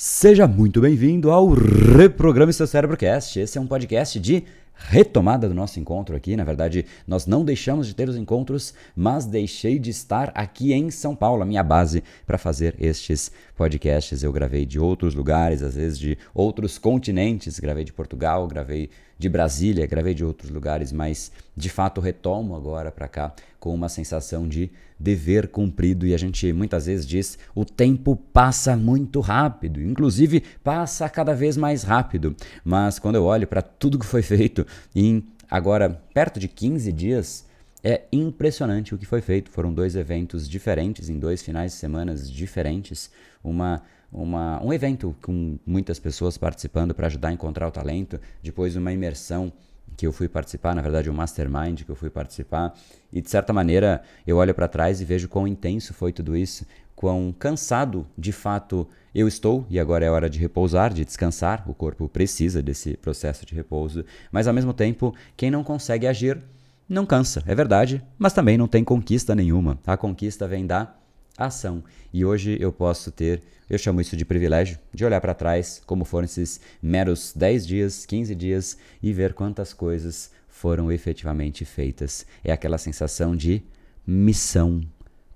Seja 0.00 0.46
muito 0.46 0.80
bem-vindo 0.80 1.28
ao 1.28 1.48
Reprograme 1.48 2.52
Seu 2.52 2.68
Cérebrocast. 2.68 3.36
Esse 3.40 3.58
é 3.58 3.60
um 3.60 3.66
podcast 3.66 4.20
de 4.20 4.44
retomada 4.72 5.48
do 5.48 5.54
nosso 5.56 5.80
encontro 5.80 6.14
aqui. 6.14 6.36
Na 6.36 6.44
verdade, 6.44 6.86
nós 7.04 7.26
não 7.26 7.44
deixamos 7.44 7.88
de 7.88 7.96
ter 7.96 8.08
os 8.08 8.14
encontros, 8.16 8.72
mas 8.94 9.26
deixei 9.26 9.76
de 9.76 9.90
estar 9.90 10.30
aqui 10.36 10.72
em 10.72 10.88
São 10.88 11.16
Paulo, 11.16 11.42
a 11.42 11.44
minha 11.44 11.64
base, 11.64 12.04
para 12.24 12.38
fazer 12.38 12.76
estes 12.78 13.32
podcasts. 13.58 14.22
Eu 14.22 14.32
gravei 14.32 14.64
de 14.64 14.78
outros 14.78 15.16
lugares, 15.16 15.62
às 15.62 15.74
vezes 15.74 15.98
de 15.98 16.16
outros 16.32 16.78
continentes. 16.78 17.58
Gravei 17.58 17.82
de 17.82 17.92
Portugal, 17.92 18.46
gravei 18.46 18.88
de 19.18 19.28
Brasília, 19.28 19.84
gravei 19.84 20.14
de 20.14 20.24
outros 20.24 20.48
lugares, 20.48 20.92
mas 20.92 21.32
de 21.56 21.68
fato 21.68 22.00
retomo 22.00 22.54
agora 22.54 22.92
para 22.92 23.08
cá 23.08 23.34
com 23.58 23.74
uma 23.74 23.88
sensação 23.88 24.46
de 24.46 24.70
dever 24.96 25.48
cumprido 25.48 26.06
e 26.06 26.14
a 26.14 26.18
gente 26.18 26.52
muitas 26.52 26.86
vezes 26.86 27.04
diz 27.04 27.38
o 27.52 27.64
tempo 27.64 28.14
passa 28.32 28.76
muito 28.76 29.18
rápido, 29.20 29.82
inclusive 29.82 30.44
passa 30.62 31.08
cada 31.08 31.34
vez 31.34 31.56
mais 31.56 31.82
rápido. 31.82 32.36
Mas 32.64 33.00
quando 33.00 33.16
eu 33.16 33.24
olho 33.24 33.48
para 33.48 33.60
tudo 33.60 33.98
que 33.98 34.06
foi 34.06 34.22
feito 34.22 34.64
em 34.94 35.24
agora 35.50 36.00
perto 36.14 36.38
de 36.38 36.46
15 36.46 36.92
dias, 36.92 37.47
é 37.88 38.06
impressionante 38.12 38.94
o 38.94 38.98
que 38.98 39.06
foi 39.06 39.22
feito. 39.22 39.50
Foram 39.50 39.72
dois 39.72 39.96
eventos 39.96 40.48
diferentes 40.48 41.08
em 41.08 41.18
dois 41.18 41.42
finais 41.42 41.72
de 41.72 41.78
semana 41.78 42.14
diferentes, 42.14 43.10
uma 43.42 43.82
uma, 44.10 44.58
um 44.64 44.72
evento 44.72 45.14
com 45.20 45.58
muitas 45.66 45.98
pessoas 45.98 46.38
participando 46.38 46.94
para 46.94 47.08
ajudar 47.08 47.28
a 47.28 47.32
encontrar 47.32 47.68
o 47.68 47.70
talento, 47.70 48.18
depois 48.42 48.74
uma 48.74 48.90
imersão 48.90 49.52
que 49.98 50.06
eu 50.06 50.12
fui 50.12 50.28
participar, 50.28 50.74
na 50.74 50.80
verdade 50.80 51.10
um 51.10 51.12
mastermind 51.12 51.82
que 51.82 51.90
eu 51.90 51.94
fui 51.94 52.08
participar, 52.08 52.74
e 53.12 53.20
de 53.20 53.28
certa 53.28 53.52
maneira 53.52 54.02
eu 54.26 54.38
olho 54.38 54.54
para 54.54 54.66
trás 54.66 55.02
e 55.02 55.04
vejo 55.04 55.28
quão 55.28 55.46
intenso 55.46 55.92
foi 55.92 56.10
tudo 56.10 56.34
isso, 56.34 56.64
quão 56.96 57.34
cansado 57.38 58.06
de 58.16 58.32
fato 58.32 58.88
eu 59.14 59.28
estou, 59.28 59.66
e 59.68 59.78
agora 59.78 60.06
é 60.06 60.10
hora 60.10 60.30
de 60.30 60.38
repousar, 60.38 60.92
de 60.92 61.04
descansar, 61.04 61.68
o 61.68 61.74
corpo 61.74 62.08
precisa 62.08 62.62
desse 62.62 62.96
processo 62.96 63.44
de 63.44 63.54
repouso, 63.54 64.06
mas 64.32 64.46
ao 64.46 64.54
mesmo 64.54 64.72
tempo, 64.72 65.14
quem 65.36 65.50
não 65.50 65.62
consegue 65.62 66.06
agir 66.06 66.42
não 66.88 67.04
cansa, 67.04 67.42
é 67.46 67.54
verdade, 67.54 68.02
mas 68.16 68.32
também 68.32 68.56
não 68.56 68.66
tem 68.66 68.82
conquista 68.82 69.34
nenhuma. 69.34 69.78
A 69.86 69.96
conquista 69.96 70.48
vem 70.48 70.66
da 70.66 70.94
ação. 71.36 71.84
E 72.12 72.24
hoje 72.24 72.56
eu 72.58 72.72
posso 72.72 73.12
ter, 73.12 73.42
eu 73.68 73.76
chamo 73.76 74.00
isso 74.00 74.16
de 74.16 74.24
privilégio, 74.24 74.78
de 74.92 75.04
olhar 75.04 75.20
para 75.20 75.34
trás 75.34 75.82
como 75.84 76.04
foram 76.04 76.24
esses 76.24 76.60
meros 76.82 77.34
10 77.36 77.66
dias, 77.66 78.06
15 78.06 78.34
dias 78.34 78.78
e 79.02 79.12
ver 79.12 79.34
quantas 79.34 79.74
coisas 79.74 80.30
foram 80.48 80.90
efetivamente 80.90 81.64
feitas. 81.64 82.24
É 82.42 82.52
aquela 82.52 82.78
sensação 82.78 83.36
de 83.36 83.62
missão 84.06 84.80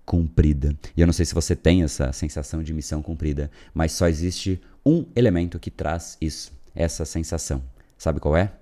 cumprida. 0.06 0.74
E 0.96 1.02
eu 1.02 1.06
não 1.06 1.12
sei 1.12 1.26
se 1.26 1.34
você 1.34 1.54
tem 1.54 1.82
essa 1.82 2.12
sensação 2.12 2.62
de 2.62 2.72
missão 2.72 3.02
cumprida, 3.02 3.50
mas 3.74 3.92
só 3.92 4.08
existe 4.08 4.58
um 4.84 5.04
elemento 5.14 5.60
que 5.60 5.70
traz 5.70 6.16
isso, 6.18 6.50
essa 6.74 7.04
sensação. 7.04 7.62
Sabe 7.98 8.18
qual 8.20 8.36
é? 8.36 8.52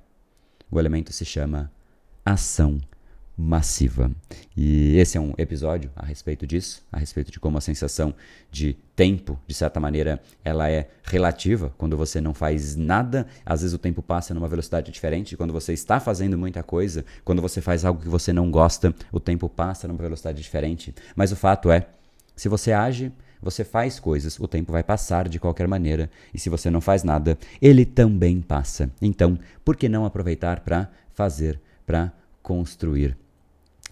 O 0.71 0.79
elemento 0.79 1.13
se 1.13 1.25
chama 1.25 1.71
ação 2.33 2.79
massiva. 3.41 4.11
E 4.57 4.97
esse 4.99 5.17
é 5.17 5.21
um 5.21 5.33
episódio 5.39 5.91
a 5.97 6.05
respeito 6.05 6.47
disso, 6.47 6.83
a 6.93 6.99
respeito 6.99 7.33
de 7.33 7.41
como 7.41 7.57
a 7.57 7.61
sensação 7.61 8.15
de 8.51 8.75
tempo, 8.95 9.41
de 9.47 9.55
certa 9.55 9.81
maneira, 9.81 10.21
ela 10.45 10.71
é 10.71 10.91
relativa. 11.03 11.73
Quando 11.79 11.97
você 11.97 12.21
não 12.21 12.35
faz 12.35 12.77
nada, 12.77 13.27
às 13.45 13.63
vezes 13.63 13.75
o 13.75 13.79
tempo 13.79 14.03
passa 14.03 14.35
numa 14.35 14.47
velocidade 14.47 14.93
diferente. 14.93 15.37
Quando 15.37 15.53
você 15.53 15.73
está 15.73 15.99
fazendo 15.99 16.37
muita 16.37 16.63
coisa, 16.63 17.05
quando 17.25 17.41
você 17.41 17.63
faz 17.63 17.85
algo 17.85 18.03
que 18.03 18.09
você 18.09 18.33
não 18.33 18.51
gosta, 18.51 18.95
o 19.11 19.19
tempo 19.19 19.49
passa 19.49 19.89
numa 19.89 19.99
velocidade 19.99 20.43
diferente. 20.43 20.95
Mas 21.17 21.33
o 21.33 21.37
fato 21.37 21.71
é, 21.71 21.87
se 22.37 22.49
você 22.49 22.73
age, 22.73 23.11
você 23.41 23.65
faz 23.65 23.99
coisas, 23.99 24.39
o 24.39 24.47
tempo 24.47 24.71
vai 24.71 24.83
passar 24.83 25.29
de 25.29 25.41
qualquer 25.41 25.67
maneira. 25.67 26.11
E 26.35 26.39
se 26.39 26.51
você 26.51 26.69
não 26.69 26.81
faz 26.81 27.03
nada, 27.03 27.39
ele 27.61 27.87
também 27.87 28.43
passa. 28.43 28.91
Então, 29.01 29.39
por 29.65 29.77
que 29.77 29.89
não 29.89 30.05
aproveitar 30.05 30.61
para 30.61 30.91
fazer, 31.15 31.59
para 31.87 32.13
construir? 32.43 33.17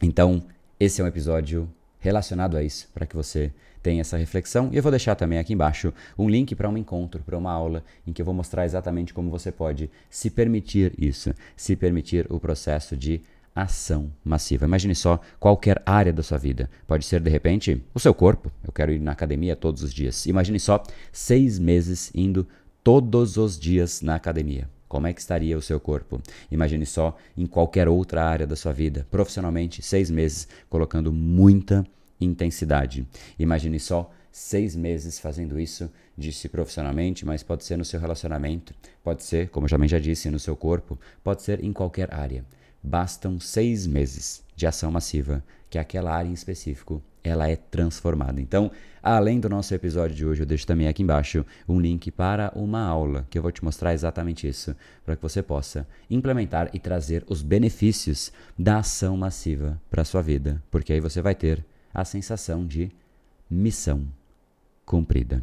Então, 0.01 0.43
esse 0.79 1.01
é 1.01 1.05
um 1.05 1.09
episódio 1.09 1.69
relacionado 1.99 2.57
a 2.57 2.63
isso, 2.63 2.89
para 2.95 3.07
que 3.07 3.17
você 3.17 3.53
tenha 3.83 4.01
essa 4.01 4.17
reflexão. 4.17 4.71
E 4.73 4.77
eu 4.77 4.83
vou 4.83 4.91
deixar 4.91 5.15
também 5.15 5.39
aqui 5.39 5.53
embaixo 5.53 5.93
um 6.17 6.29
link 6.29 6.55
para 6.55 6.69
um 6.69 6.77
encontro, 6.77 7.23
para 7.23 7.37
uma 7.37 7.53
aula, 7.53 7.85
em 8.07 8.13
que 8.13 8.21
eu 8.21 8.27
vou 8.27 8.35
mostrar 8.35 8.65
exatamente 8.65 9.13
como 9.15 9.31
você 9.31 9.51
pode 9.51 9.91
se 10.09 10.31
permitir 10.31 10.93
isso, 10.99 11.35
se 11.57 11.75
permitir 11.75 12.27
o 12.31 12.39
processo 12.39 12.97
de 12.97 13.23
ação 13.55 14.13
massiva. 14.25 14.67
Imagine 14.67 14.95
só 14.95 15.21
qualquer 15.41 15.83
área 15.85 16.13
da 16.13 16.23
sua 16.23 16.39
vida. 16.39 16.71
Pode 16.87 17.05
ser, 17.05 17.21
de 17.21 17.31
repente, 17.31 17.83
o 17.93 17.99
seu 17.99 18.15
corpo. 18.15 18.53
Eu 18.65 18.73
quero 18.73 18.93
ir 18.93 19.01
na 19.01 19.13
academia 19.13 19.57
todos 19.57 19.83
os 19.83 19.93
dias. 19.93 20.27
Imagine 20.27 20.61
só 20.61 20.83
seis 21.11 21.59
meses 21.59 22.13
indo 22.15 22.47
todos 22.85 23.37
os 23.37 23.59
dias 23.59 24.01
na 24.01 24.15
academia. 24.15 24.69
Como 24.89 25.07
é 25.07 25.13
que 25.13 25.21
estaria 25.21 25.57
o 25.57 25.63
seu 25.63 25.79
corpo? 25.79 26.21
Imagine 26.51 26.87
só 26.87 27.17
em 27.37 27.47
qualquer 27.47 27.89
outra 27.89 28.25
área 28.25 28.47
da 28.47 28.57
sua 28.57 28.73
vida, 28.73 29.07
profissionalmente, 29.11 29.83
seis 29.83 30.11
meses, 30.11 30.49
colocando 30.69 31.13
muita 31.13 31.85
intensidade. 32.21 33.07
Imagine 33.39 33.79
só 33.79 34.11
seis 34.33 34.75
meses 34.77 35.19
fazendo 35.19 35.59
isso, 35.59 35.91
disse 36.17 36.49
profissionalmente, 36.49 37.27
mas 37.27 37.43
pode 37.43 37.65
ser 37.65 37.77
no 37.77 37.85
seu 37.85 38.01
relacionamento, 38.01 38.75
pode 39.03 39.23
ser, 39.23 39.49
como 39.51 39.67
eu 39.67 39.71
também 39.71 39.89
já 39.89 39.99
disse, 39.99 40.31
no 40.31 40.39
seu 40.39 40.57
corpo, 40.57 40.99
pode 41.23 41.43
ser 41.43 41.63
em 41.63 41.73
qualquer 41.73 42.15
área. 42.15 42.45
Bastam 42.83 43.41
seis 43.41 43.87
meses 43.87 44.45
de 44.55 44.67
ação 44.67 44.91
massiva 44.91 45.43
que 45.71 45.79
aquela 45.79 46.15
área 46.15 46.29
em 46.29 46.33
específico 46.33 47.03
ela 47.23 47.49
é 47.49 47.57
transformada. 47.57 48.41
Então, 48.41 48.71
além 49.03 49.41
do 49.41 49.49
nosso 49.49 49.75
episódio 49.75 50.17
de 50.17 50.25
hoje, 50.25 50.43
eu 50.43 50.47
deixo 50.47 50.67
também 50.67 50.89
aqui 50.89 51.03
embaixo 51.03 51.45
um 51.69 51.81
link 51.81 52.11
para 52.11 52.53
uma 52.55 52.83
aula 52.83 53.27
que 53.29 53.39
eu 53.39 53.43
vou 53.43 53.53
te 53.53 53.65
mostrar 53.65 53.93
exatamente 53.93 54.49
isso, 54.49 54.75
para 55.05 55.17
que 55.17 55.23
você 55.23 55.43
possa 55.43 55.87
implementar 56.11 56.71
e 56.73 56.79
trazer 56.79 57.25
os 57.29 57.43
benefícios 57.43 58.33
da 58.59 58.79
ação 58.79 59.17
massiva 59.17 59.81
para 59.91 60.03
a 60.03 60.05
sua 60.05 60.23
vida, 60.23 60.63
porque 60.71 60.93
aí 60.93 61.01
você 61.01 61.21
vai 61.21 61.35
ter 61.35 61.65
a 61.93 62.05
sensação 62.05 62.67
de 62.67 62.91
missão 63.51 64.07
cumprida. 64.85 65.43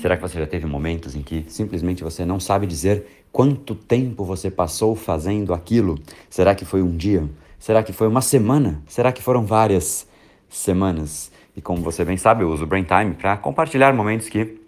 Será 0.00 0.16
que 0.16 0.22
você 0.22 0.38
já 0.38 0.46
teve 0.46 0.66
momentos 0.66 1.14
em 1.14 1.20
que 1.20 1.44
simplesmente 1.46 2.02
você 2.02 2.24
não 2.24 2.40
sabe 2.40 2.66
dizer 2.66 3.04
quanto 3.30 3.74
tempo 3.74 4.24
você 4.24 4.50
passou 4.50 4.96
fazendo 4.96 5.52
aquilo? 5.52 5.98
Será 6.30 6.54
que 6.54 6.64
foi 6.64 6.80
um 6.80 6.96
dia? 6.96 7.28
Será 7.58 7.82
que 7.82 7.92
foi 7.92 8.08
uma 8.08 8.22
semana? 8.22 8.82
Será 8.86 9.12
que 9.12 9.22
foram 9.22 9.44
várias 9.44 10.08
semanas? 10.48 11.30
E 11.54 11.60
como 11.60 11.82
você 11.82 12.02
bem 12.02 12.16
sabe, 12.16 12.42
eu 12.42 12.48
uso 12.48 12.64
o 12.64 12.66
Brain 12.66 12.84
Time 12.84 13.12
para 13.12 13.36
compartilhar 13.36 13.92
momentos 13.92 14.30
que 14.30 14.58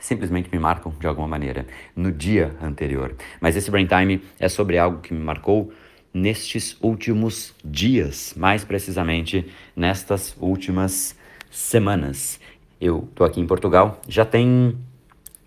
simplesmente 0.00 0.48
me 0.50 0.58
marcam 0.58 0.90
de 0.98 1.06
alguma 1.06 1.28
maneira 1.28 1.66
no 1.94 2.10
dia 2.10 2.56
anterior. 2.62 3.14
Mas 3.42 3.56
esse 3.56 3.70
Brain 3.70 3.86
Time 3.86 4.22
é 4.38 4.48
sobre 4.48 4.78
algo 4.78 5.02
que 5.02 5.12
me 5.12 5.20
marcou 5.20 5.70
nestes 6.14 6.78
últimos 6.80 7.54
dias, 7.62 8.32
mais 8.34 8.64
precisamente 8.64 9.46
nestas 9.76 10.34
últimas 10.40 11.14
semanas. 11.50 12.40
Eu 12.80 13.06
estou 13.10 13.26
aqui 13.26 13.40
em 13.40 13.46
Portugal, 13.46 14.00
já 14.08 14.24
tem 14.24 14.76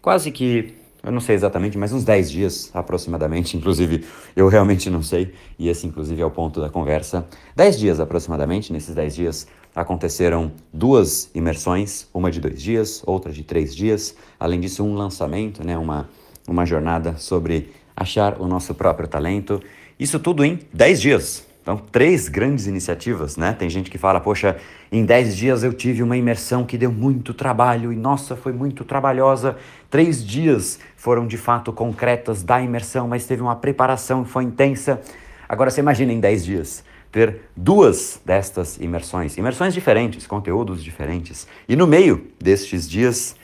quase 0.02 0.32
que, 0.32 0.76
eu 1.02 1.12
não 1.12 1.20
sei 1.20 1.36
exatamente, 1.36 1.78
mas 1.78 1.92
uns 1.92 2.04
10 2.04 2.30
dias 2.30 2.72
aproximadamente, 2.74 3.56
inclusive 3.58 4.06
eu 4.36 4.48
realmente 4.48 4.90
não 4.90 5.02
sei, 5.02 5.34
e 5.58 5.68
esse 5.68 5.88
inclusive 5.88 6.22
é 6.22 6.26
o 6.26 6.30
ponto 6.30 6.62
da 6.62 6.70
conversa. 6.70 7.26
10 7.56 7.80
dias 7.80 8.00
aproximadamente, 8.00 8.72
nesses 8.72 8.94
10 8.94 9.16
dias 9.16 9.48
aconteceram 9.76 10.52
duas 10.72 11.32
imersões, 11.34 12.08
uma 12.14 12.30
de 12.30 12.40
dois 12.40 12.62
dias, 12.62 13.02
outra 13.06 13.32
de 13.32 13.44
três 13.44 13.76
dias, 13.76 14.16
além 14.40 14.60
disso 14.60 14.84
um 14.84 14.94
lançamento, 14.94 15.66
né, 15.66 15.78
uma, 15.78 16.08
uma 16.48 16.66
jornada 16.66 17.18
sobre 17.18 17.72
achar 17.96 18.40
o 18.40 18.48
nosso 18.48 18.76
próprio 18.76 19.08
talento, 19.08 19.60
isso 20.00 20.20
tudo 20.20 20.44
em 20.46 20.60
10 20.72 21.02
dias. 21.02 21.53
Então, 21.64 21.78
três 21.78 22.28
grandes 22.28 22.68
iniciativas, 22.68 23.38
né? 23.38 23.54
Tem 23.54 23.70
gente 23.70 23.90
que 23.90 23.98
fala, 23.98 24.20
poxa, 24.20 24.58
em 24.92 25.06
dez 25.06 25.34
dias 25.34 25.64
eu 25.64 25.72
tive 25.72 26.04
uma 26.04 26.18
imersão 26.18 26.66
que 26.66 26.78
deu 26.78 26.92
muito 26.92 27.34
trabalho 27.34 27.94
e, 27.94 27.96
nossa, 27.96 28.36
foi 28.36 28.52
muito 28.52 28.84
trabalhosa. 28.84 29.56
Três 29.90 30.26
dias 30.26 30.78
foram 30.98 31.26
de 31.26 31.38
fato 31.38 31.72
concretas 31.72 32.44
da 32.44 32.62
imersão, 32.62 33.08
mas 33.08 33.26
teve 33.26 33.42
uma 33.42 33.56
preparação, 33.56 34.26
foi 34.26 34.44
intensa. 34.44 35.00
Agora, 35.48 35.72
você 35.72 35.80
imagina 35.80 36.12
em 36.12 36.20
dez 36.20 36.44
dias 36.44 36.84
ter 37.14 37.42
duas 37.56 38.20
destas 38.26 38.78
imersões, 38.82 39.38
imersões 39.38 39.74
diferentes, 39.74 40.28
conteúdos 40.28 40.84
diferentes, 40.84 41.48
e 41.70 41.78
no 41.78 41.88
meio 41.88 42.28
destes 42.42 42.90
dias, 42.90 43.38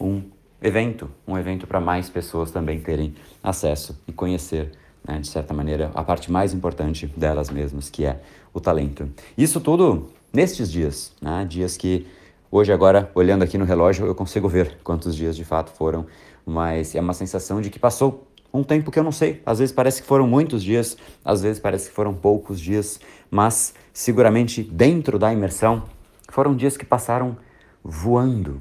um 0.00 0.22
evento, 0.62 1.10
um 1.26 1.36
evento 1.36 1.66
para 1.66 1.80
mais 1.80 2.08
pessoas 2.08 2.50
também 2.50 2.80
terem 2.80 3.14
acesso 3.42 4.00
e 4.06 4.12
conhecer 4.12 4.70
né, 5.06 5.18
de 5.18 5.28
certa 5.28 5.54
maneira, 5.54 5.90
a 5.94 6.02
parte 6.02 6.30
mais 6.30 6.52
importante 6.52 7.06
delas 7.16 7.50
mesmas, 7.50 7.88
que 7.90 8.04
é 8.04 8.20
o 8.52 8.60
talento. 8.60 9.08
Isso 9.36 9.60
tudo 9.60 10.10
nestes 10.32 10.70
dias, 10.70 11.12
né, 11.20 11.44
dias 11.48 11.76
que 11.76 12.06
hoje, 12.50 12.72
agora, 12.72 13.10
olhando 13.14 13.42
aqui 13.42 13.56
no 13.56 13.64
relógio, 13.64 14.06
eu 14.06 14.14
consigo 14.14 14.48
ver 14.48 14.78
quantos 14.82 15.14
dias 15.14 15.36
de 15.36 15.44
fato 15.44 15.70
foram, 15.70 16.06
mas 16.44 16.94
é 16.94 17.00
uma 17.00 17.14
sensação 17.14 17.60
de 17.60 17.70
que 17.70 17.78
passou 17.78 18.26
Um 18.52 18.64
tempo 18.64 18.90
que 18.90 18.98
eu 18.98 19.04
não 19.04 19.12
sei, 19.12 19.40
às 19.46 19.60
vezes 19.60 19.72
parece 19.72 20.02
que 20.02 20.08
foram 20.08 20.26
muitos 20.26 20.62
dias, 20.64 20.96
às 21.24 21.40
vezes 21.40 21.60
parece 21.60 21.88
que 21.88 21.94
foram 21.94 22.12
poucos 22.12 22.60
dias, 22.60 22.98
mas 23.30 23.72
seguramente 23.92 24.60
dentro 24.60 25.20
da 25.20 25.32
imersão 25.32 25.84
foram 26.28 26.56
dias 26.56 26.76
que 26.76 26.84
passaram 26.84 27.36
voando. 27.82 28.60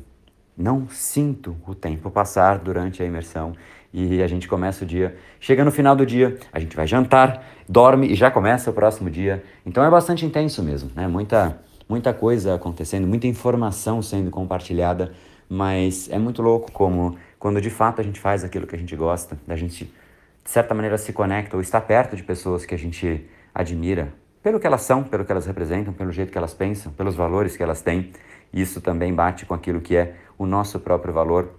Não 0.56 0.88
sinto 0.90 1.56
o 1.66 1.74
tempo 1.74 2.12
passar 2.12 2.60
durante 2.60 3.02
a 3.02 3.06
imersão 3.06 3.54
e 3.94 4.22
a 4.22 4.28
gente 4.28 4.48
começa 4.48 4.84
o 4.84 4.88
dia. 4.88 5.18
Chega 5.40 5.64
no 5.64 5.72
final 5.72 5.96
do 5.96 6.06
dia, 6.06 6.38
a 6.52 6.60
gente 6.60 6.76
vai 6.76 6.88
jantar, 6.88 7.44
dorme 7.68 8.08
e 8.08 8.16
já 8.16 8.30
começa 8.30 8.70
o 8.70 8.74
próximo 8.74 9.10
dia. 9.10 9.44
Então 9.66 9.84
é 9.84 9.90
bastante 9.90 10.26
intenso 10.26 10.64
mesmo, 10.64 10.92
né? 10.96 11.08
Muita, 11.08 11.60
muita 11.88 12.14
coisa 12.14 12.56
acontecendo, 12.56 13.08
muita 13.08 13.28
informação 13.28 14.02
sendo 14.02 14.30
compartilhada, 14.30 15.12
mas 15.50 16.10
é 16.10 16.20
muito 16.20 16.42
louco 16.42 16.72
como 16.72 17.18
quando 17.40 17.60
de 17.60 17.70
fato 17.70 18.02
a 18.02 18.04
gente 18.04 18.20
faz 18.20 18.44
aquilo 18.44 18.68
que 18.68 18.76
a 18.76 18.80
gente 18.80 18.96
gosta, 18.96 19.38
a 19.48 19.56
gente 19.56 19.86
de 20.44 20.50
certa 20.50 20.74
maneira 20.74 20.98
se 20.98 21.14
conecta 21.14 21.56
ou 21.56 21.62
está 21.62 21.80
perto 21.80 22.16
de 22.16 22.24
pessoas 22.24 22.66
que 22.66 22.74
a 22.74 22.78
gente 22.78 23.26
admira, 23.54 24.14
pelo 24.42 24.60
que 24.60 24.66
elas 24.66 24.82
são, 24.82 25.04
pelo 25.04 25.26
que 25.26 25.32
elas 25.32 25.46
representam, 25.46 25.94
pelo 25.94 26.12
jeito 26.12 26.32
que 26.32 26.38
elas 26.38 26.54
pensam, 26.54 26.92
pelos 26.92 27.16
valores 27.16 27.58
que 27.58 27.64
elas 27.64 27.82
têm. 27.82 28.12
Isso 28.54 28.82
também 28.82 29.14
bate 29.14 29.46
com 29.46 29.54
aquilo 29.54 29.82
que 29.82 29.96
é 29.96 30.16
o 30.38 30.46
nosso 30.46 30.80
próprio 30.80 31.14
valor. 31.14 31.59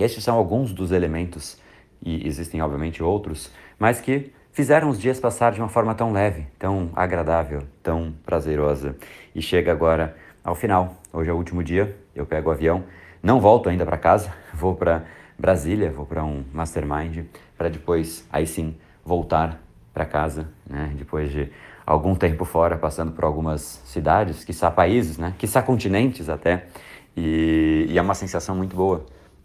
Estes 0.00 0.24
são 0.24 0.34
alguns 0.34 0.72
dos 0.72 0.92
elementos, 0.92 1.58
e 2.02 2.26
existem 2.26 2.62
obviamente 2.62 3.02
outros, 3.02 3.52
mas 3.78 4.00
que 4.00 4.32
fizeram 4.50 4.88
os 4.88 4.98
dias 4.98 5.20
passar 5.20 5.52
de 5.52 5.60
uma 5.60 5.68
forma 5.68 5.94
tão 5.94 6.10
leve, 6.10 6.46
tão 6.58 6.90
agradável, 6.96 7.62
tão 7.82 8.14
prazerosa. 8.24 8.96
E 9.34 9.42
chega 9.42 9.70
agora 9.70 10.16
ao 10.42 10.54
final. 10.54 10.96
Hoje 11.12 11.28
é 11.28 11.32
o 11.34 11.36
último 11.36 11.62
dia, 11.62 11.94
eu 12.14 12.24
pego 12.24 12.48
o 12.48 12.52
avião, 12.52 12.82
não 13.22 13.40
volto 13.40 13.68
ainda 13.68 13.84
para 13.84 13.98
casa, 13.98 14.32
vou 14.54 14.74
para 14.74 15.04
Brasília, 15.38 15.90
vou 15.90 16.06
para 16.06 16.24
um 16.24 16.44
mastermind, 16.50 17.26
para 17.58 17.68
depois, 17.68 18.26
aí 18.32 18.46
sim, 18.46 18.74
voltar 19.04 19.60
para 19.92 20.06
casa, 20.06 20.48
né? 20.66 20.94
Depois 20.96 21.30
de 21.30 21.52
algum 21.84 22.14
tempo 22.14 22.46
fora, 22.46 22.78
passando 22.78 23.12
por 23.12 23.24
algumas 23.24 23.82
cidades, 23.84 24.44
quiçá 24.44 24.70
países, 24.70 25.18
né? 25.18 25.34
Quiçá 25.36 25.60
continentes 25.60 26.30
até. 26.30 26.68
E, 27.14 27.86
e 27.90 27.98
é 27.98 28.02
uma 28.02 28.14
sensação 28.14 28.56
muito 28.56 28.74
boa 28.74 29.04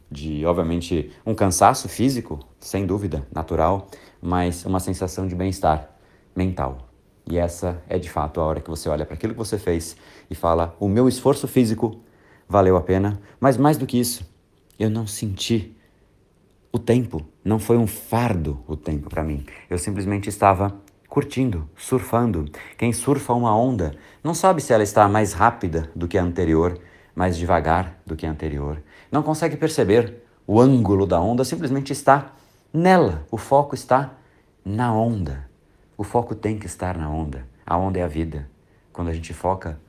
de, 0.09 0.45
obviamente, 0.45 1.11
um 1.25 1.33
cansaço 1.33 1.89
físico, 1.89 2.39
sem 2.59 2.85
dúvida, 2.85 3.27
natural, 3.33 3.87
mas 4.21 4.65
uma 4.65 4.79
sensação 4.79 5.27
de 5.27 5.35
bem-estar 5.35 5.89
mental. 6.35 6.89
E 7.29 7.37
essa 7.37 7.81
é 7.89 7.97
de 7.97 8.09
fato 8.09 8.39
a 8.39 8.43
hora 8.45 8.61
que 8.61 8.69
você 8.69 8.87
olha 8.87 9.05
para 9.05 9.15
aquilo 9.15 9.33
que 9.33 9.39
você 9.39 9.57
fez 9.57 9.95
e 10.29 10.35
fala: 10.35 10.75
o 10.79 10.87
meu 10.87 11.07
esforço 11.07 11.47
físico 11.47 11.99
valeu 12.47 12.77
a 12.77 12.81
pena, 12.81 13.19
mas 13.39 13.57
mais 13.57 13.77
do 13.77 13.87
que 13.87 13.99
isso, 13.99 14.29
eu 14.77 14.89
não 14.89 15.07
senti 15.07 15.75
o 16.71 16.77
tempo, 16.77 17.25
não 17.43 17.57
foi 17.57 17.77
um 17.77 17.87
fardo 17.87 18.59
o 18.67 18.75
tempo 18.75 19.09
para 19.09 19.23
mim. 19.23 19.45
Eu 19.69 19.77
simplesmente 19.77 20.29
estava 20.29 20.75
curtindo, 21.07 21.69
surfando. 21.77 22.45
Quem 22.77 22.91
surfa 22.91 23.33
uma 23.33 23.55
onda 23.57 23.95
não 24.21 24.33
sabe 24.33 24.61
se 24.61 24.73
ela 24.73 24.83
está 24.83 25.07
mais 25.07 25.31
rápida 25.31 25.89
do 25.95 26.07
que 26.07 26.17
a 26.17 26.23
anterior, 26.23 26.77
mais 27.15 27.37
devagar 27.37 27.97
do 28.05 28.15
que 28.15 28.25
a 28.25 28.31
anterior. 28.31 28.81
Não 29.11 29.23
consegue 29.23 29.55
perceber 29.55 30.23
o 30.45 30.59
ângulo 30.59 31.07
da 31.07 31.19
onda, 31.19 31.45
simplesmente 31.45 31.93
está 31.93 32.33
nela. 32.73 33.25
O 33.31 33.37
foco 33.37 33.73
está 33.73 34.11
na 34.63 34.93
onda. 34.93 35.49
O 35.97 36.03
foco 36.03 36.35
tem 36.35 36.59
que 36.59 36.65
estar 36.65 36.97
na 36.97 37.09
onda. 37.09 37.47
A 37.65 37.77
onda 37.77 37.99
é 37.99 38.03
a 38.03 38.07
vida. 38.07 38.47
Quando 38.91 39.07
a 39.07 39.13
gente 39.13 39.33
foca 39.33 39.79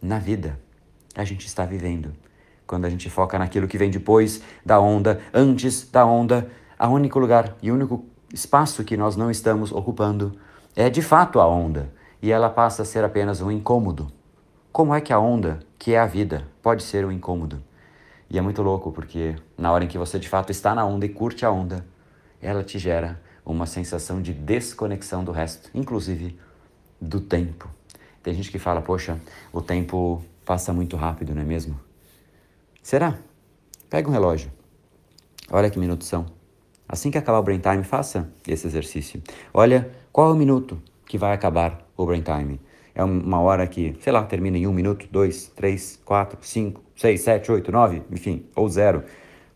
na 0.00 0.18
vida, 0.18 0.60
a 1.14 1.24
gente 1.24 1.46
está 1.46 1.64
vivendo. 1.64 2.12
Quando 2.66 2.84
a 2.84 2.90
gente 2.90 3.08
foca 3.10 3.38
naquilo 3.38 3.66
que 3.66 3.78
vem 3.78 3.90
depois 3.90 4.42
da 4.64 4.78
onda, 4.80 5.20
antes 5.32 5.90
da 5.90 6.04
onda, 6.04 6.48
o 6.78 6.86
único 6.86 7.18
lugar 7.18 7.56
e 7.62 7.70
único 7.70 8.04
espaço 8.32 8.84
que 8.84 8.96
nós 8.96 9.16
não 9.16 9.30
estamos 9.30 9.72
ocupando 9.72 10.38
é 10.76 10.90
de 10.90 11.02
fato 11.02 11.40
a 11.40 11.46
onda, 11.46 11.92
e 12.20 12.32
ela 12.32 12.50
passa 12.50 12.82
a 12.82 12.84
ser 12.84 13.04
apenas 13.04 13.40
um 13.40 13.50
incômodo. 13.50 14.10
Como 14.72 14.94
é 14.94 15.00
que 15.00 15.12
a 15.12 15.18
onda, 15.18 15.60
que 15.78 15.92
é 15.92 15.98
a 15.98 16.06
vida, 16.06 16.44
pode 16.64 16.82
ser 16.82 17.04
um 17.04 17.12
incômodo? 17.12 17.62
E 18.30 18.38
é 18.38 18.40
muito 18.40 18.62
louco 18.62 18.90
porque 18.90 19.36
na 19.56 19.70
hora 19.70 19.84
em 19.84 19.86
que 19.86 19.98
você 19.98 20.18
de 20.18 20.30
fato 20.30 20.50
está 20.50 20.74
na 20.74 20.82
onda 20.82 21.04
e 21.04 21.10
curte 21.10 21.44
a 21.44 21.50
onda, 21.50 21.84
ela 22.40 22.64
te 22.64 22.78
gera 22.78 23.20
uma 23.44 23.66
sensação 23.66 24.22
de 24.22 24.32
desconexão 24.32 25.22
do 25.22 25.30
resto, 25.30 25.70
inclusive 25.74 26.38
do 26.98 27.20
tempo. 27.20 27.68
Tem 28.22 28.32
gente 28.32 28.50
que 28.50 28.58
fala, 28.58 28.80
poxa, 28.80 29.20
o 29.52 29.60
tempo 29.60 30.24
passa 30.42 30.72
muito 30.72 30.96
rápido, 30.96 31.34
não 31.34 31.42
é 31.42 31.44
mesmo? 31.44 31.78
Será? 32.82 33.18
Pega 33.90 34.08
um 34.08 34.12
relógio. 34.12 34.50
Olha 35.50 35.68
que 35.68 35.78
minutos 35.78 36.08
são. 36.08 36.24
Assim 36.88 37.10
que 37.10 37.18
acabar 37.18 37.40
o 37.40 37.42
brain 37.42 37.60
time, 37.60 37.84
faça 37.84 38.32
esse 38.48 38.66
exercício. 38.66 39.22
Olha 39.52 39.90
qual 40.10 40.30
é 40.30 40.32
o 40.32 40.36
minuto 40.36 40.82
que 41.06 41.18
vai 41.18 41.34
acabar 41.34 41.86
o 41.94 42.06
brain 42.06 42.22
time. 42.22 42.58
É 42.94 43.02
uma 43.02 43.40
hora 43.40 43.66
que, 43.66 43.96
sei 44.00 44.12
lá, 44.12 44.22
termina 44.22 44.56
em 44.56 44.66
um 44.66 44.72
minuto, 44.72 45.06
dois, 45.10 45.48
três, 45.48 46.00
quatro, 46.04 46.38
cinco, 46.42 46.80
seis, 46.94 47.22
sete, 47.22 47.50
oito, 47.50 47.72
nove, 47.72 48.02
enfim, 48.10 48.46
ou 48.54 48.68
zero, 48.68 49.02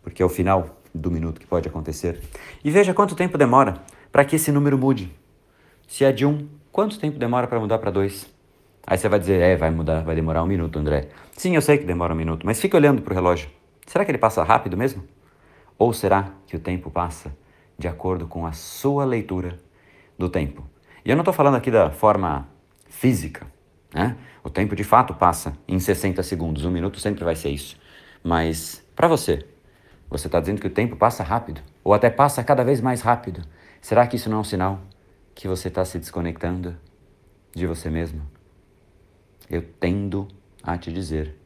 porque 0.03 0.23
é 0.23 0.27
o 0.27 0.29
final 0.29 0.81
do 0.93 1.11
minuto 1.11 1.41
que 1.41 1.47
pode 1.47 1.69
acontecer. 1.69 2.21
E 2.65 2.71
veja 2.71 2.93
quanto 2.93 3.15
tempo 3.15 3.39
demora 3.39 3.81
para 4.11 4.25
que 4.25 4.37
esse 4.37 4.51
número 4.51 4.77
mude. 4.77 5.13
Se 5.87 6.05
é 6.05 6.11
de 6.11 6.27
um, 6.27 6.49
quanto 6.73 6.99
tempo 6.99 7.19
demora 7.19 7.47
para 7.47 7.61
mudar 7.61 7.79
para 7.79 7.91
dois? 7.91 8.27
Aí 8.85 8.99
você 8.99 9.09
vai 9.09 9.21
dizer, 9.21 9.41
é, 9.41 9.55
vai 9.55 9.71
mudar, 9.71 10.03
vai 10.03 10.15
demorar 10.15 10.43
um 10.43 10.47
minuto, 10.47 10.79
André. 10.79 11.09
Sim, 11.37 11.55
eu 11.55 11.63
sei 11.63 11.79
que 11.79 11.85
demora 11.85 12.13
um 12.13 12.17
minuto, 12.17 12.45
mas 12.45 12.61
fique 12.61 12.75
olhando 12.75 13.03
para 13.03 13.13
o 13.13 13.15
relógio. 13.15 13.49
Será 13.87 14.05
que 14.05 14.11
ele 14.11 14.19
passa 14.19 14.43
rápido 14.43 14.77
mesmo? 14.77 15.05
Ou 15.79 15.93
será 15.93 16.33
que 16.47 16.57
o 16.57 16.59
tempo 16.59 16.91
passa 16.91 17.33
de 17.79 17.87
acordo 17.87 18.27
com 18.27 18.45
a 18.45 18.53
sua 18.53 19.05
leitura 19.05 19.59
do 20.19 20.29
tempo? 20.29 20.67
E 21.05 21.11
eu 21.11 21.17
não 21.17 21.23
estou 21.23 21.33
falando 21.33 21.57
aqui 21.57 21.71
da 21.71 21.91
forma 21.91 22.49
física, 22.89 23.47
né? 23.95 24.17
O 24.43 24.51
tempo 24.51 24.75
de 24.75 24.85
fato 24.85 25.15
passa 25.15 25.57
em 25.67 25.79
60 25.79 26.23
segundos, 26.23 26.65
um 26.65 26.71
minuto 26.71 26.99
sempre 27.01 27.25
vai 27.25 27.37
ser 27.37 27.51
isso. 27.51 27.77
Mas 28.23 28.85
para 28.95 29.09
você, 29.09 29.47
você 30.09 30.27
está 30.27 30.41
dizendo 30.41 30.61
que 30.61 30.67
o 30.67 30.71
tempo 30.71 30.97
passa 30.97 31.23
rápido, 31.23 31.61
ou 31.85 31.93
até 31.93 32.11
passa 32.11 32.43
cada 32.43 32.65
vez 32.65 32.81
mais 32.81 33.01
rápido. 33.01 33.43
Será 33.81 34.07
que 34.07 34.17
isso 34.17 34.29
não 34.29 34.39
é 34.39 34.41
um 34.41 34.45
sinal 34.45 34.81
que 35.35 35.47
você 35.47 35.69
está 35.69 35.85
se 35.85 35.99
desconectando 35.99 36.77
de 37.55 37.67
você 37.67 37.91
mesmo? 37.91 38.23
Eu 39.51 39.63
tendo 39.63 40.29
a 40.63 40.77
te 40.77 40.93
dizer 40.93 41.37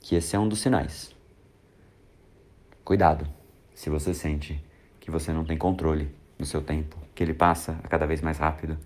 que 0.00 0.14
esse 0.14 0.36
é 0.36 0.38
um 0.38 0.48
dos 0.48 0.60
sinais. 0.60 1.14
Cuidado 2.84 3.28
se 3.74 3.90
você 3.90 4.14
sente 4.14 4.64
que 4.98 5.10
você 5.10 5.32
não 5.32 5.44
tem 5.44 5.56
controle 5.56 6.14
do 6.38 6.44
seu 6.44 6.62
tempo, 6.62 6.96
que 7.14 7.22
ele 7.22 7.34
passa 7.34 7.74
cada 7.88 8.06
vez 8.06 8.20
mais 8.20 8.38
rápido. 8.38 8.78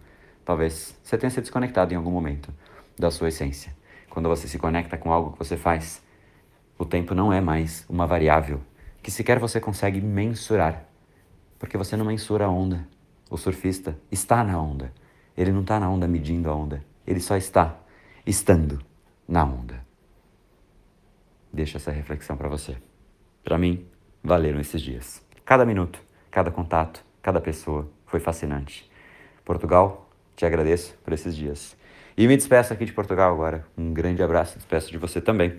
Talvez 0.44 0.98
você 1.02 1.16
tenha 1.16 1.30
se 1.30 1.40
desconectado 1.40 1.92
em 1.92 1.96
algum 1.96 2.10
momento 2.10 2.52
da 2.98 3.10
sua 3.10 3.28
essência. 3.28 3.74
Quando 4.10 4.28
você 4.28 4.46
se 4.46 4.58
conecta 4.58 4.96
com 4.98 5.12
algo 5.12 5.32
que 5.32 5.38
você 5.38 5.56
faz, 5.56 6.02
o 6.78 6.84
tempo 6.84 7.14
não 7.14 7.32
é 7.32 7.40
mais 7.40 7.86
uma 7.88 8.06
variável 8.06 8.60
que 9.02 9.10
sequer 9.10 9.38
você 9.38 9.60
consegue 9.60 10.00
mensurar, 10.00 10.84
porque 11.58 11.76
você 11.76 11.96
não 11.96 12.04
mensura 12.04 12.44
a 12.46 12.50
onda. 12.50 12.86
O 13.30 13.36
surfista 13.36 13.98
está 14.10 14.44
na 14.44 14.60
onda. 14.60 14.92
Ele 15.36 15.50
não 15.50 15.62
está 15.62 15.80
na 15.80 15.88
onda 15.88 16.06
medindo 16.06 16.50
a 16.50 16.54
onda. 16.54 16.84
Ele 17.06 17.20
só 17.20 17.36
está 17.36 17.76
estando 18.26 18.80
na 19.26 19.44
onda. 19.44 19.84
Deixa 21.52 21.78
essa 21.78 21.90
reflexão 21.90 22.36
para 22.36 22.48
você. 22.48 22.76
Para 23.42 23.58
mim, 23.58 23.86
valeram 24.22 24.60
esses 24.60 24.80
dias. 24.80 25.24
Cada 25.44 25.64
minuto, 25.64 26.00
cada 26.30 26.50
contato, 26.50 27.04
cada 27.20 27.40
pessoa 27.40 27.90
foi 28.06 28.20
fascinante. 28.20 28.90
Portugal, 29.44 30.10
te 30.42 30.46
agradeço 30.46 30.92
por 31.04 31.12
esses 31.12 31.36
dias. 31.36 31.76
E 32.16 32.26
me 32.26 32.36
despeço 32.36 32.72
aqui 32.72 32.84
de 32.84 32.92
Portugal 32.92 33.32
agora. 33.32 33.64
Um 33.78 33.92
grande 33.92 34.24
abraço, 34.24 34.58
despeço 34.58 34.90
de 34.90 34.98
você 34.98 35.20
também. 35.20 35.56